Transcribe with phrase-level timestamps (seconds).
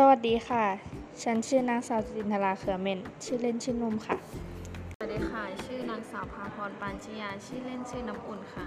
[0.00, 0.64] สวัสดีค่ะ
[1.22, 4.16] ฉันชื่อนางสาวจินทราเขือเมน ชื่อเล่นชื่อนุ่มค่ะ
[4.96, 8.64] สวัสดีค่ะ ชื่อนางสาวพาพรปานชยา ชื่อเล่นชื่อน้ำอุ่นค่ะ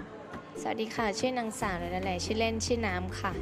[0.60, 3.32] สวัสดีค่ะ ชื่อนางสาวนั่นแหละชื่อเล่นชื่อน้ำค่ะ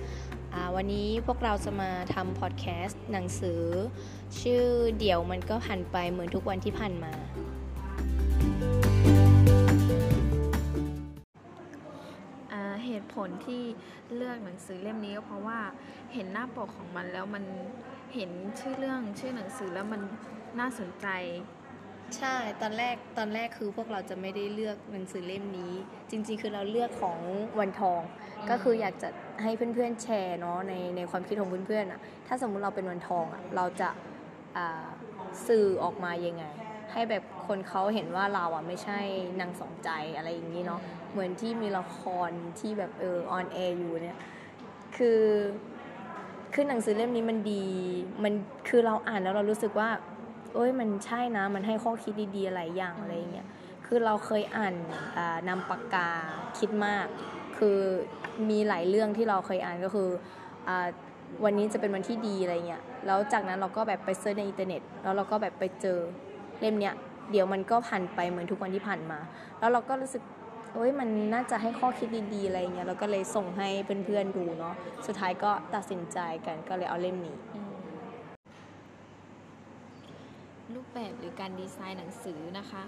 [0.54, 3.62] อ่าวันนี้พวกเราจะมาทำพอดแคสต์หนังสือ
[4.40, 4.62] ชื่อ
[4.98, 7.12] เดี๋ยวมันก็ผ่านไปเหมือนทุกวันที่ผ่านมา
[13.00, 13.62] ตุผลที่
[14.16, 15.58] เลือกหนังสือเล่มนี้ก็เพราะว่า
[16.14, 17.44] เห็นหน้าปกของมันแล้วมัน
[18.14, 20.00] เห็นชื่อเรื่องชื่อหนังสือแล้วมัน
[20.58, 21.06] น่าสนใจ
[22.18, 25.72] ใช่ ตอนแรก ตอนแรกคือพวกเราจะไม่ได้เลือกหนังสือเล่มนี้
[26.10, 27.18] จริง ๆ คือเราเลือกของ
[27.58, 28.00] วันทอง
[28.40, 29.08] อก็คืออยากจะ
[29.42, 33.90] ให้เพื่อนๆแชร์เนาะในในความคิดของเพื่อนๆอะถ้าสมมุติเราเป็นวันทองอะเราจะ
[34.56, 34.86] อ่า
[35.48, 36.44] สื่อออกมายังไง
[36.92, 39.00] ให้แบบ คนเขาเห็นว่าเราอะไม่ใช่
[39.40, 40.80] นางสองใจอะไรอย่างนี้เนาะ
[41.12, 44.18] เหมือนที่มีละครที่แบบเออ on air อยู่เนี่ย
[44.96, 45.20] คือ
[46.54, 47.64] คือหนังสือเล่มนี้มันดี
[48.24, 48.32] มัน
[48.68, 49.88] คือเราอ่านแล้วเรารู้สึกว่า
[50.54, 53.46] เอ้ยมันใช่นะ มันให้ข้อคิดดีๆหลายอย่างอะไรอย่างเงี้ย
[53.86, 54.74] คือเราเคยอ่าน
[55.48, 56.08] นามปากกา
[56.58, 57.06] คิดมาก
[57.58, 57.78] คือ
[58.50, 60.08] มีหลายเรื่องที่เราเคยอ่านก็คือ
[60.68, 60.70] อ
[61.44, 65.98] วันนี้จะเป็นวันที่ดีอะไรเงี้ยแล้วจากนั้นเราก็แบบไป search ในอินเทอร์เน็ตแล้วเราก็แบบไปเจอ
[66.60, 66.94] เล่มเนี้ย
[67.30, 69.18] เดี๋ยวมันก็ผ่านไปเหมือนทุกวันที่ผ่านมา
[69.58, 70.22] แล้วเราก็รู้สึก
[70.74, 74.74] เอ้ยมันน่าจะให้ข้อคิดดีๆอะไรเงี้ยเราก็เลยส่งให้เพื่อนๆดูเนาะ
[75.06, 77.36] สุดท้ายก็ตัดสินใจกันก็เลยเอาเล่มนี้
[80.74, 82.82] รูปแบบหรือการดีไซน์หนังสือนะคะ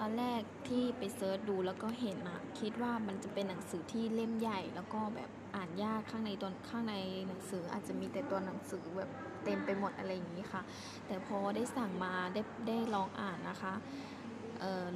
[0.00, 6.94] ตอนแรกที่ไปเซิร์ชดูแล้วก็เห็นอะคิดว่ามันจะเป็นหนังสือที่เล่มใหญ่ แล้วก็แบบอ่านยากข้างในตัวข้างใน
[7.28, 9.10] หนังสืออาจจะมีแต่ตัวหนังสือแบบ
[9.48, 10.62] เต็มไปหมดอะไรอย่างนี้ค่ะ
[11.06, 13.74] แต่พอได้สั่งมาได้ได้ลองอ่านนะคะ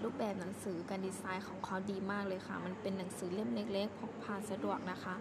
[0.02, 5.14] รูปแบบหนังสือการดีไซน์ของเขาดีมากเลยค่ะ มันเป็นหนังสือเล่มเล็กๆพกพาสะดวกนะคะ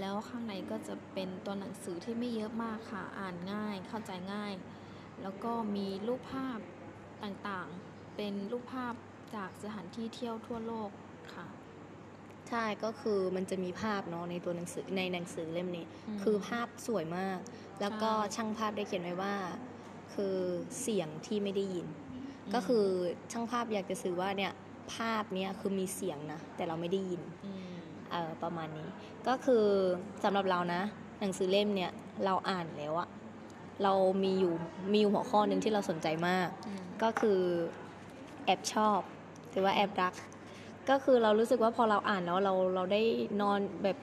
[0.00, 4.52] แล้วข้างในก็จะเป็นตัวหนังสือที่ไม่เยอะมากค่ะ อ่านง่าย เข้าใจง่าย
[5.22, 6.58] แล้วก็มีรูปภาพ
[7.22, 8.94] ต่างๆ เป็นรูปภาพ
[9.34, 10.90] จากสถานที่เที่ยวทั่วโลก
[11.34, 11.46] ค่ะ
[12.48, 17.38] ใช่ก็คือมันจะมีภาพเนาะในตัวหนังสือในหนังสือเล่มนี้อืมคือภาพสวยมาก
[17.80, 19.34] แล้วก็ใช่ช่างภาพได้เขียนไว้ว่า
[20.14, 20.36] คือ
[20.80, 21.86] เสียงที่ไม่ได้ยิน
[22.54, 22.84] ก็คือ
[23.32, 24.52] ช่างภาพอยากจะสื่อว่าเนี่ย
[24.94, 27.22] ภาพเนี้ยคือมีเสียงนะแต่เราไม่ได้ยิน
[27.68, 27.78] ม
[28.10, 28.88] เออประมาณนี้
[29.28, 29.64] ก็คือ
[30.24, 30.82] สำหรับเรานะ
[31.20, 31.90] หนังสือเล่มเนี่ย
[32.24, 33.08] เราอ่านแล้วอะ
[33.82, 33.92] เรา
[34.24, 34.54] มีอยู่
[34.92, 37.40] มีอยู่หัวข้อหนึ่งที่เราสนใจมากอืมก็คือ
[38.44, 39.00] แอบชอบ
[39.50, 40.14] หรือว่าแอบรัก
[40.90, 43.02] ก็คือเรารู้สึกว่าพอเราอ่านแล้วเราเราได้
[43.40, 43.98] นอนแบบ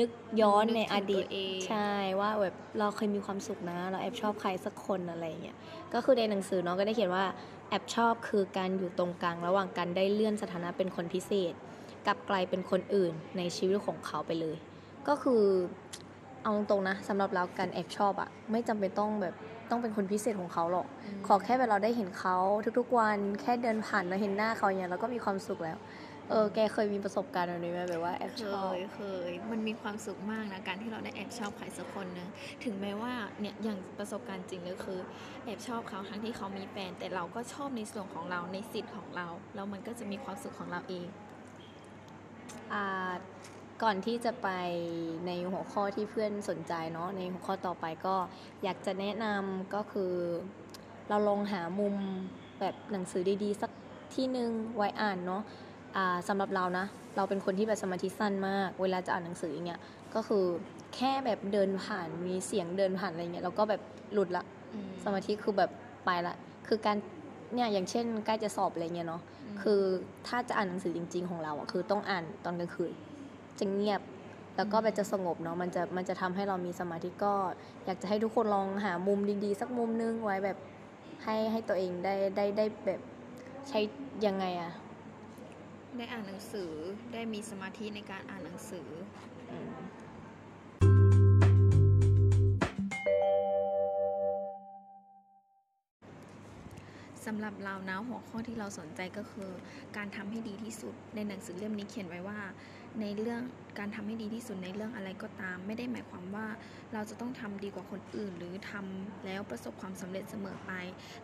[0.00, 0.10] นึก
[0.40, 1.90] ย้อนในอดีตนึกถึงตัวเองใช่
[2.20, 5.56] ว่าแบบเราเคยมีความสุขนะ เราแอบชอบใครสักคนอะไรอย่างเงี้ย
[5.94, 7.24] ก็คือในหนังสือเนาะก็ได้เขียนว่า
[7.70, 11.54] แอบชอบคือการอยู่ตรงกลาง ระหว่างการได้เลื่อนสถานะเป็นคนพิเศษ
[12.06, 14.56] กลับกลายเป็นคนอื่นในชีวิตของเขาไปเลย
[15.08, 15.42] ก็คือ
[16.42, 19.34] เอาตรงๆนะสำหรับเราการแอบชอบอะไม่จำเป็นต้องแบบ
[19.70, 20.86] ต้องเป็นคนพิเศษของเขาหรอก
[21.20, 22.36] มขอแค่แบบเราได้เห็นเขา
[22.78, 25.78] ทุกๆวันแค่เดินผ่านเราเห็นหน้าเขาเนี่ยเราก็มีความสุขแล้ว
[26.30, 32.28] เออแกเคยมีประสบการณ์แบบนี้ไหมแบบว่าแอบเคชอบยเคยมันมีความสุขมากนะการที่เราได้แอบชอบใครสักคนนึง
[32.64, 35.00] ถึงแม้ว่าเนี่ยอย่างประสบการณ์จริงเลยคือ
[35.44, 41.06] แอบชอบเขาทั้งที่เขามีแฟนแต่เราก็ชอบในส่วนของเราในสิทธิ์ของเราแล้วมันก็จะมีความสุขของเราเอง
[42.72, 43.12] อ่า
[43.82, 44.48] ก่อนที่จะไป
[45.26, 48.16] ในหัวข้อที่เพื่อนสนใจเนาะในหัวข้อต่อไปก็
[48.62, 50.12] อยากจะแนะนำก็คือ
[51.08, 51.94] เราลองหามุม
[52.60, 53.70] แบบหนังสือดีๆ สัก
[54.14, 55.42] ที่หนึ่งไว้อ่านเนาะ
[55.96, 56.86] อ่าสำหรับเรานะ
[57.16, 59.80] เราเป็นคนที่แบบสมาธิสั้นมาก เวลาจะอ่านหนังสืออย่างเงี้ย
[60.14, 60.44] ก็คือ
[60.96, 63.80] แค่แบบเดินผ่านมีเสียงเดินผ่านอะไรเงี้ยเราก็แบบ
[64.12, 64.44] หลุดละ
[65.04, 65.70] สมาธิคือแบบ
[66.04, 66.36] ไปละ
[66.68, 66.96] คือการ
[67.54, 69.22] เนี่ยอย่างเช่นใกล้จะสอบอะไรเงี้ยเนาะ
[69.56, 69.80] มคือ
[70.26, 72.92] ถ้าจะอ่านหนังสือจริง ๆ ของเราอะคือต้องอ่านตอนกลางคืน
[73.58, 74.00] จะเงียบ
[74.56, 77.34] แล้วก็แบบจะสงบเนาะมันจะมันจะทำให้เรามีสมาธิก็
[77.84, 80.58] อยากจะให้ทุกคนลองหามุมดีๆ สักมุมนึงไว้แบบ
[81.24, 83.00] ให้ให้ตัวเองได้ได้ได้แบบ
[83.68, 83.80] ใช้
[84.26, 84.72] ยังไงอะ
[85.98, 86.72] ได้อ่านหนังสือ
[87.12, 88.88] ได้มีสมาธิในการอ่านหนังสือ
[89.50, 89.52] อ
[97.26, 99.50] สำหรับเรานะหัวข้อที่เราสนใจก็คือ
[99.96, 102.40] การทำให้ดีที่สุดในหนังสือเล่มนี้เขียนไว้ว่า
[103.00, 103.42] ในเรื่อง
[103.78, 106.46] การทำให้ดีที่สุดในเรื่องอะไรก็ตาม ไม่ได้หมายความว่า
[106.92, 110.72] เราจะต้องทำดีกว่าคนอื่น หรือทำแล้วประสบความสำเร็จเสมอไป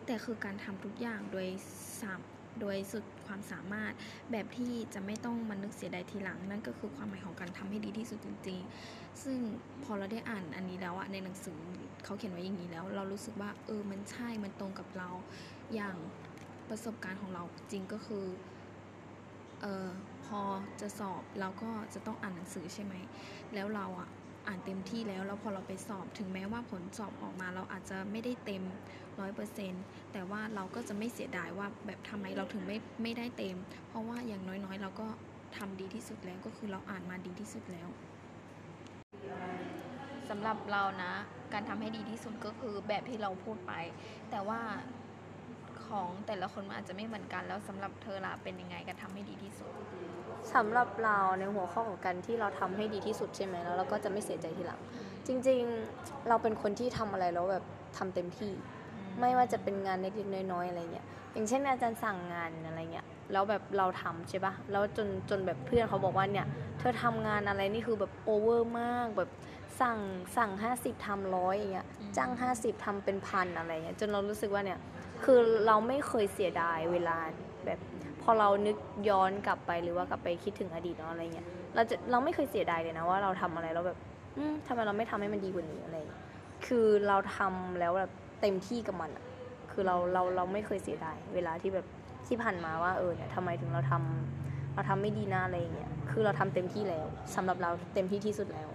[0.05, 1.47] แต่คือการทำทุกอย่างโดย
[2.01, 2.19] สาม
[2.59, 3.93] โดยสุดความสามารถ
[4.31, 8.59] แบบที่จะไม่ต้องมานึกเสียดายทีหลัง นั่นก็คือความหมายของการทำให้ดีที่สุดจริง
[8.89, 9.37] ๆ ซึ่ง
[9.83, 11.59] พอเราได้อ่านอันนี้แล้วอะในหนังสือ
[12.03, 15.09] เขาเขียนไว้อย่างนี้แล้ว เรารู้สึกว่าเออมันใช่มันตรงกับเรา
[15.73, 15.95] อย่าง
[16.69, 18.25] ประสบการณ์ของเราจริงก็คือ
[19.61, 19.87] เออ
[20.25, 20.41] พอ
[20.81, 22.93] จะสอบเราก็จะต้องอ่านหนังสือใช่ไหม
[23.53, 24.09] แล้วเราอะ
[24.47, 28.63] อ่านเต็มที่แล้วแล้วพอเราไปสอบถึงแม้ว่าผลสอบออกมาเราอาจจะไม่ได้เต็ม
[29.19, 29.73] ร้อยเปอร์เซ็น
[30.13, 33.57] แต่ว่าเราก็จะไม่เสียดายว่าแบบทำไมเราถึงไม่ไม่ได้เต็ม
[33.87, 35.07] เพราะว่าอย่างน้อยๆ เราก็
[35.57, 37.87] ทำดีที่สุดแล้วก็คือเราอ่านมาดีที่สุดแล้ว
[40.29, 41.13] สำหรับเรานะ
[41.53, 43.73] การทำให้ดีที่สุดก็คือแบบที่เราพูดไป
[44.31, 44.59] แต่ว่า
[45.87, 49.71] ของแต่ละคนมันอาจจะไม่เหมือนกันแล้วสำหรับเธอละเป็นยังไงการทำให้ดีที่สุด
[50.53, 54.79] สำหรับเราในหัวข้อของการที่เราทำให้ดีที่สุดใช่ไหมแล้วเราก็จะไม่เสียใจทีหลัง
[55.27, 57.63] จริงๆเราเป็นคนที่ทำอะไรแล้วแบบ
[57.97, 58.51] ทำเต็มที่
[59.19, 66.47] ไม่ว่าจะเป็นงานเล็กๆน้อยๆอะไรเงี้ยอย่างเช่นอาจารย์สั่งงานอะไรเงี้ยแล้วแบบเราทำใช่ปะแล้วจนจนแบบเพื่อนเขาบอกว่าเนี่ย
[66.79, 69.29] เธอทำงานอะไรนี่คือแบบโอเวอร์มากแบบ
[69.81, 69.99] สั่ง
[70.37, 74.79] สั่ง50ทำร้อยอย่างเงี้ยอืมจ้าง50ทำเป็นพันอะไรเงี้ยจนเรารู้สึกว่าเนี่ย
[75.23, 77.17] คือเราไม่เคยเสียดายเวลา
[77.65, 77.79] แบบ
[78.23, 78.77] พอเรานึก
[79.09, 83.97] ย้อนกลับไปหรือว่ากลับไปคิดถึงอดีตเนาะอะไรเงี้ยเราจะเราไม่เคยเสียดายเลยนะว่าเราทำอะไรแล้วแบบ
[84.37, 85.97] อืมทำไมเราไม่ทำให้มันดีกว่านี้อะไร
[86.65, 88.11] คือเราทำแล้วแบบ
[88.41, 89.25] เต็มที่กับมันอะ
[89.71, 91.85] คือเราเราเราไม่เคยเสียดายเวลาที่แบบ
[92.27, 97.05] ที่ผ่านมาว่าเออเนี่ยทำไมถึงเราทำเราทำไม่ดีนะอะไรเงี้ย คือเราทำเต็มที่แล้ว
[97.35, 98.69] สำหรับเราเต็มที่ที่สุดแล้ว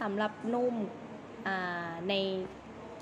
[0.00, 0.74] สำหรับนุ่ม
[2.08, 2.14] ใน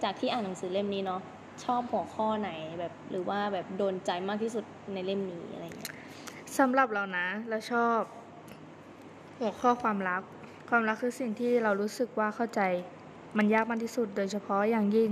[0.02, 1.20] จากที่อ่านหนังสือเล่มนี้เนาะ
[1.64, 2.50] ชอบหัวข้อไหน
[2.80, 4.64] แบบหรือว่าแบบโดนใจมากที่สุด
[4.94, 5.92] ในเล่มนี้อะไรเงี้ย
[6.58, 7.98] สำหรับเรานะเราชอบ
[9.38, 10.22] หัวข้อความรัก
[10.68, 12.60] ความรักคือสิ่งที่เรารู้สึกว่าเข้าใจ
[13.36, 15.10] มันยากมากที่สุด โดยเฉพาะอย่างยิ่ง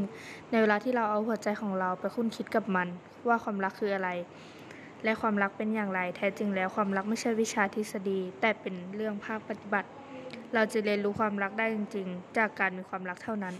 [0.50, 2.88] ในเวลาที่เราเอาหัวใจของเราไปคุ้นคิดกับมัน
[3.28, 4.10] ว่าความรักคืออะไร
[5.04, 9.88] และความรักเป็นอย่างไร แท้จริงแล้วความรักไม่ใช่วิชาทฤษฎี แต่เป็นเรื่องภาคปฏิบัติ
[10.54, 13.54] เราจะเรียนรู้ความรักได้จริง ๆ จากการมีความรักเท่านั้น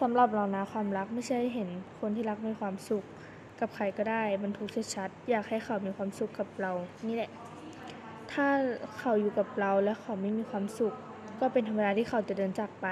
[0.00, 1.68] สำหรับเรานะความรักไม่ใช่เห็น
[2.00, 3.04] คนที่รักมีความสุข
[3.60, 6.72] กับใครก็ได้มันทุกข์ชัดๆอยากให้เขามีความสุขกับเรา
[7.06, 7.30] นี่แหละ
[8.32, 8.46] ถ้า
[8.98, 10.94] เขาอยู่กับเราแล้วเขาไม่มีความสุข
[11.40, 12.88] ก็เป็นธรรมดาที่เขาจะเดินจากไป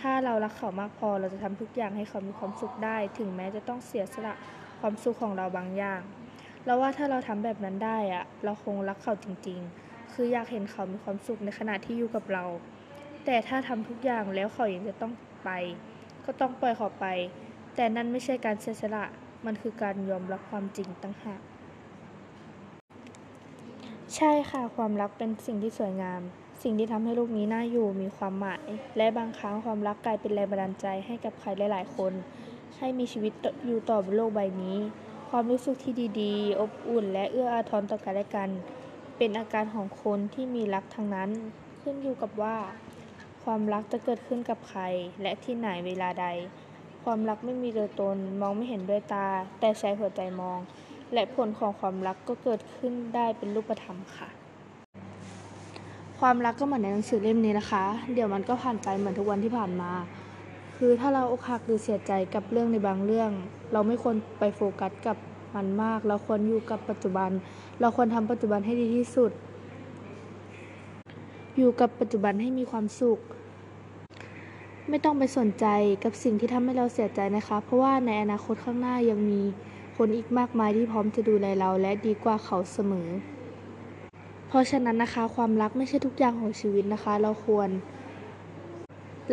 [0.00, 4.34] ถ้าเรารักเขามากพอเราจะทำทุกอย่างให้เขามีความสุขได้ ถึงแม้จะต้องเสียสละ
[4.80, 6.00] ความสุขของเราบางอย่าง
[6.64, 9.85] แล้วว่าถ้าเราทำแบบนั้นได้อะเราคงรักเขาจริง ๆ
[10.18, 12.44] คืออยากเห็นเขามีความสุขในขณะที่อยู่กับเรา
[13.24, 15.12] แต่ถ้าทำทุกอย่างแล้วเขายังจะต้อง
[15.44, 15.50] ไป
[16.24, 17.06] ก็ต้องปล่อยเขาไป
[17.74, 19.04] แต่นั่นไม่ใช่การเสียสละ
[19.46, 21.40] มันคือการยอมรับความจริงตั้งหาก
[24.16, 26.20] ใช่ค่ะความรักเป็นสิ่งที่สวยงาม
[26.62, 28.66] สิ่งที่ทำให้โลกนี้น่าอยู่มีความหมาย
[28.96, 32.12] และบางครั้งความรักกลายเป็นแรงบันดาลใจให้กับใครหลาย ๆ คน
[32.78, 33.32] ให้มีชีวิต
[33.66, 34.76] อยู่ต่อบนโลกใบนี้
[35.30, 38.50] ความรู้สึกที่ดี ๆ อบอุ่น และเอื้ออาทรต่อกันและกัน
[39.16, 41.30] เป็นอาการของคนที่มีรักทั้งนั้น
[41.80, 42.56] ขึ้นอยู่กับว่า
[43.44, 44.82] ความรักจะเกิดขึ้นกับใคร
[45.22, 46.26] และที่ไหนเวลาใด
[47.04, 49.26] ความรักไม่มีตัวตนมองไม่เห็นด้วยตา
[49.60, 50.58] แต่ใช้หัวใจมอง
[51.12, 54.28] และผลของความรักก็เกิดขึ้นได้เป็นรูปธรรมค่ะ
[56.20, 57.84] ความรักก็เหมือนในหนังสือเล่มนี้นะคะ
[58.14, 59.92] เดี๋ยวมันก็ผ่านไปเหมือนทุกวันที่ผ่านมา
[60.76, 63.30] คือถ้าเราอกหักหรือเสียใจกับเรื่องในบางเรื่อง
[63.72, 65.16] เราไม่ควรไปโฟกัสกับ
[65.56, 67.30] มันมาก เราควรอยู่กับปัจจุบัน
[67.80, 69.30] เราควรทำปัจจุบันให้ดีที่สุด
[71.56, 73.18] อยู่กับปัจจุบันให้มีความสุข
[74.88, 75.66] ไม่ต้องไปสนใจ
[76.04, 79.40] กับสิ่งที่ทำให้เราเสียใจนะคะ เพราะว่าในอนาคตข้างหน้ายังมี
[79.96, 83.08] คนอีกมากมายที่พร้อมจะดูแลเราและดีกว่าเขาเสมอ
[84.48, 87.68] เพราะฉะนั้นนะคะ ความรักไม่ใช่ทุกอย่างของชีวิตนะคะ เราควร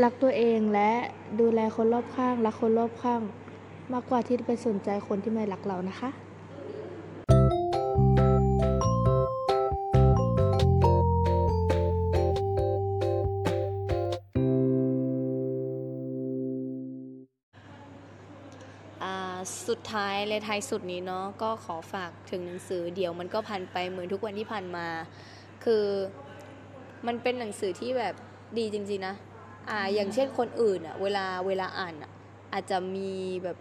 [0.03, 0.91] รักตัวเองและ
[1.39, 3.21] ดูแลคนรอบข้าง รักคนรอบข้าง
[3.91, 6.09] มากกว่าที่ไปสนใจคนที่ไม่รักเรานะคะ
[19.03, 19.37] อ่า
[19.67, 24.87] สุดท้ายเลยท้ายสุดนี้เนาะก็ขอฝากถึงหนังสือเดี๋ยวมันก็ผ่านไปเหมือนทุกวันที่ผ่านมา
[25.63, 25.85] คือ
[27.07, 28.15] มันเป็นหนังสือที่แบบ
[28.57, 29.15] ดีจริงๆนะ
[29.69, 32.11] อ่าอย่างเช่นคนอื่นอะเวลาเวลาอ่านอะ
[32.53, 33.11] อาจจะมี
[33.43, 33.57] แบบ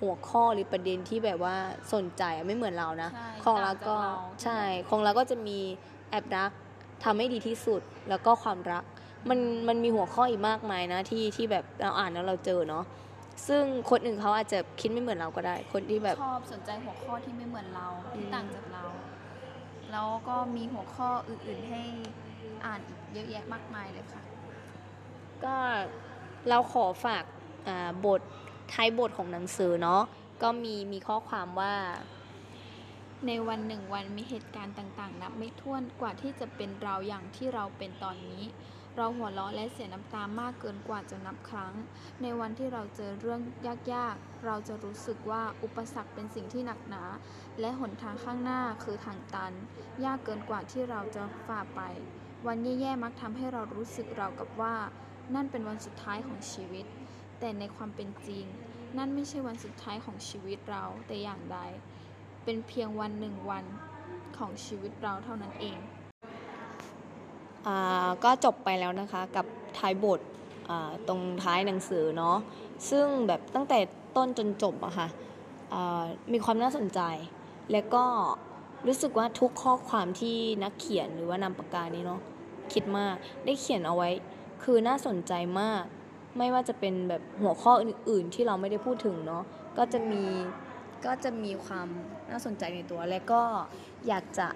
[0.00, 1.56] หัวข้อหรือประเด็นที่แบบว่า
[1.94, 4.60] สนใจอะไม่เหมือนเรานะใช่ของเราก็ต่างจากเราใช่
[4.90, 5.58] ของเราก็จะมี
[6.10, 6.50] แอบรัก
[7.04, 8.84] ทำให้ดีที่สุดแล้วก็ความรัก
[9.28, 12.84] มันมันมีหัวข้ออีกมากมายนะที่ที่แบบเราอ่านแล้วเราเจอเนาะ
[13.48, 18.84] ซึ่งคนอื่นเขาอาจจะคิดไม่เหมือนเราก็ได้ คนที่แบบชอบสนใจหัวข้อที่ไม่เหมือนเราที่อืมต่างจากเรา
[19.92, 21.82] แล้วก็มีหัวข้ออื่นๆให้
[22.64, 24.22] อ่านอีกเยอะแยะมากมายเลยค่ะ
[25.44, 25.56] ก็
[26.48, 27.24] เราขอฝาก
[27.68, 28.20] อ่าบท
[28.74, 30.02] ท้ายบทของหนังสือเนาะ
[30.42, 31.74] ก็มีมีข้อความว่า
[33.26, 38.42] ในวันหนึ่งวันมีเหตุการณ์ต่างๆนับไม่ถ้วนกว่าที่จะเป็นเราอย่างที่เราเป็นตอนนี้
[38.96, 41.74] เราหัวเราะและเสียน้ำตามากเกินกว่าจะนับครั้ง
[42.22, 43.40] ในวันที่เราเจอเรื่อง
[43.92, 47.04] ยากๆ เราจะรู้สึกว่าอุปสรรคเป็นสิ่งที่หนักหนา
[47.60, 49.52] และหนทางข้างหน้าคือทางตัน
[50.04, 51.80] ยากเกินกว่าที่เราจะฝ่าไป
[52.46, 54.74] วันแย่ๆมักทำให้เรารู้สึกเราวกับว่า
[55.34, 56.86] นั่นเป็นวันสุดท้ายของชีวิต
[57.40, 58.44] แต่ในความเป็นจริง
[58.98, 61.58] นั่นไม่ใช่วันสุดท้ายของชีวิตเราแต่อย่างใด
[62.44, 63.64] เป็นเพียงวันหนึ่งวัน
[64.38, 65.78] ของชีวิตเราเท่านั้นเอง
[67.66, 67.68] อ
[68.24, 69.46] ก็จบไปแล้วนะคะกับ
[69.78, 70.20] ท้ายบท
[71.08, 72.36] ตรงท้ายหนังสือเนาะ
[72.90, 73.78] ซึ่งแบบตั้งแต่
[74.16, 75.08] ต้นจนจบอะค่ะ
[75.72, 77.00] อ่ามีความน่าสนใจ
[77.72, 78.04] และก็
[78.86, 82.20] รู้สึกว่าทุกข้อความที่นักเขียนหรือว่านำปากกานี้เนาะ
[82.72, 84.10] คิดมากได้เขียนเอาไว้
[84.62, 85.84] คือน่าสนใจมาก
[86.38, 89.44] ไม่ว่าจะเป็นแบบหัวข้ออื่น ๆ ที่เราไม่ได้พูดถึงเนาะ
[89.78, 90.24] ก็จะมี
[91.06, 91.88] ก็จะมีความ
[92.30, 93.42] น่าสนใจในตัว และก็
[94.08, 94.48] อยากจะ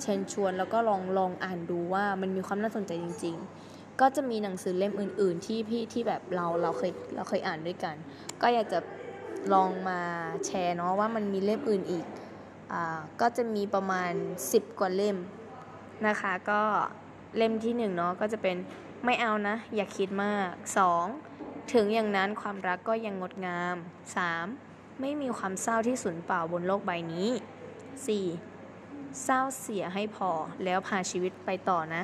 [0.00, 3.36] เชิญชวนแล้วก็ลองลองอ่านดูว่ามันมีความน่าสนใจจริง
[3.68, 7.94] ๆ ก็จะมีหนังสือเล่มอื่น ๆ ที่พี่ที่แบบเราเราเคยเราเคยอ่านด้วยกัน
[8.42, 8.78] ก็อยากจะ
[9.54, 10.00] ลองมา
[10.46, 12.06] แชร์เนาะว่ามันมีเล่มอื่นอีก
[12.72, 14.12] อ่าก็จะมีประมาณ
[14.46, 15.16] 10 กว่าเล่ม
[16.06, 16.60] นะคะ ก็
[17.36, 18.56] เล่มที่1เนาะก็จะเป็น
[19.04, 20.52] ไม่เอานะ อย่าคิดมาก
[21.12, 21.72] 2.
[21.72, 23.76] ถึงอย่างนั้นความรักก็ยังงดงาม
[24.38, 25.00] 3.
[25.00, 27.30] ไม่มีความเศร้าที่สูญเปล่าบนโลกใบนี้
[28.46, 29.22] 4.
[29.24, 30.30] เศร้าเสียให้พอ
[30.64, 32.02] แล้วพาชีวิตไปต่อนะ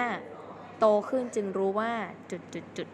[0.00, 0.78] 5.
[0.78, 1.92] โตขึ้นจึงรู้ว่า
[2.30, 2.88] จุดจุดจุด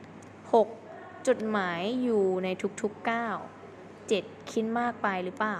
[0.61, 1.27] 6.
[1.27, 2.49] จุดหมายอยู่ใน
[2.81, 3.37] ทุกๆก้าว
[3.95, 4.51] 7.
[4.51, 5.57] คิดมากไปหรือเปล่า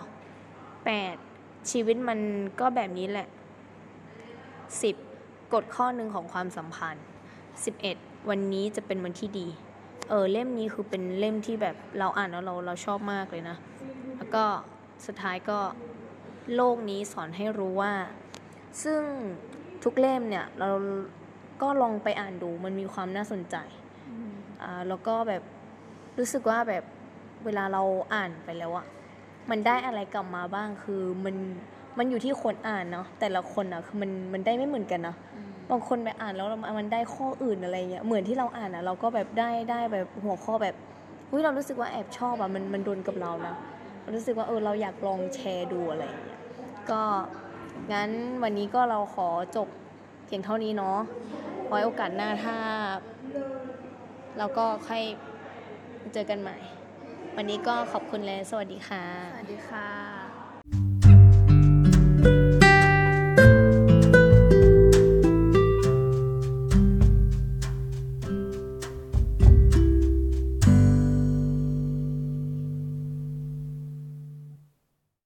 [1.05, 1.71] 8.
[1.71, 2.19] ชีวิตมัน
[2.61, 3.29] ก็แบบนี้แหละ
[4.81, 5.53] 10.
[5.53, 7.05] กฎข้อหนึ่งของความสัมพันธ์
[7.63, 8.31] 11.
[8.31, 9.47] วันนี้จะเป็นวันที่ดี
[10.09, 13.57] เออเล่มนี้คือเป็นเล่มที่แบบเราอ่านแล้วเราเราชอบมากเลยนะ
[14.17, 14.45] แล้วก็
[15.07, 15.59] สุดท้ายก็
[16.55, 17.93] โลกนี้สอนให้รู้ว่า
[18.83, 19.01] ซึ่ง
[19.85, 20.69] ทุกเล่มเนี่ยเรา
[21.63, 23.57] ก็ลองไปอ่านดูมันมีความน่าสนใจ
[24.63, 25.43] อ่าแล้วก็แบบ
[26.19, 26.85] รู้สึกว่าแบบ
[27.45, 27.83] เวลาเรา
[28.15, 28.87] อ่านไปแล้วอะ
[29.51, 31.37] มันได้อะไรกลับมาบ้างคือมัน
[31.99, 35.17] มันอยู่ที่คนอ่านเนาะแต่ละคนอะคือมันมันได้ไม่เหมือนกันนะ
[35.71, 40.75] บางคนไปอ่านแล้วมันได้ข้ออื่นอะไรเงี้ยเหมือนที่เราอ่านอะเราก็แบบได้ได้แบบหัวข้อแบบ
[41.31, 43.55] อุ้ยเรารู้สึกว่าแอบชอบอะมันมันโดนกับเรานะ
[44.15, 46.41] รู้สึกว่าเออเราอยากลองแชร์ดูอะไรเงี้ย
[46.91, 47.03] ก็
[47.93, 48.11] งั้น
[48.43, 49.69] วันนี้ก็เราขอจบ
[50.27, 50.99] เพียงเท่านี้เนาะ
[51.69, 52.57] ไว้โอกาสหน้าถ้า
[54.39, 55.03] เราก็ค่อย
[56.13, 56.57] เจอกันใหม่
[57.37, 59.05] วันนี้ก็ขอบคุณและสวัสดีค่ะ
[59.35, 60.24] สวัสดีค่ะ